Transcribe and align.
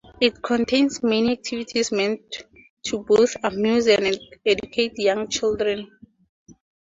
It 0.19 0.41
contains 0.41 1.03
many 1.03 1.33
activities 1.33 1.91
meant 1.91 2.45
to 2.87 3.03
both 3.07 3.35
amuse 3.43 3.85
and 3.87 4.17
educate 4.47 4.93
young 4.97 5.29
children. 5.29 5.91